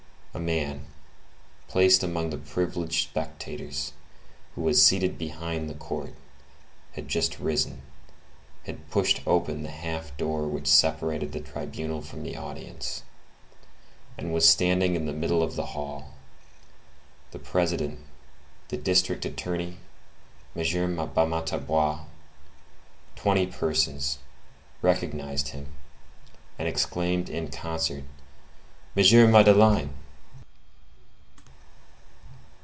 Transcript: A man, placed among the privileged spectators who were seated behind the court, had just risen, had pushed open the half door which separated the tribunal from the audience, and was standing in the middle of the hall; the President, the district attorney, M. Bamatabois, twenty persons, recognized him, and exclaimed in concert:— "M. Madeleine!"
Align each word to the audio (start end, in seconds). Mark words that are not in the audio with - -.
A 0.33 0.39
man, 0.39 0.85
placed 1.67 2.03
among 2.03 2.29
the 2.29 2.37
privileged 2.37 3.09
spectators 3.09 3.91
who 4.55 4.61
were 4.61 4.71
seated 4.73 5.17
behind 5.17 5.69
the 5.69 5.73
court, 5.73 6.13
had 6.93 7.09
just 7.09 7.37
risen, 7.37 7.81
had 8.63 8.89
pushed 8.89 9.21
open 9.27 9.61
the 9.63 9.69
half 9.71 10.15
door 10.15 10.47
which 10.47 10.67
separated 10.69 11.33
the 11.33 11.41
tribunal 11.41 12.01
from 12.01 12.23
the 12.23 12.37
audience, 12.37 13.03
and 14.17 14.33
was 14.33 14.47
standing 14.47 14.95
in 14.95 15.05
the 15.05 15.11
middle 15.11 15.43
of 15.43 15.57
the 15.57 15.75
hall; 15.75 16.13
the 17.31 17.39
President, 17.39 17.99
the 18.69 18.77
district 18.77 19.25
attorney, 19.25 19.79
M. 20.55 20.95
Bamatabois, 21.13 22.05
twenty 23.17 23.47
persons, 23.47 24.19
recognized 24.81 25.49
him, 25.49 25.75
and 26.57 26.69
exclaimed 26.69 27.29
in 27.29 27.49
concert:— 27.49 28.05
"M. 28.95 29.29
Madeleine!" 29.29 29.93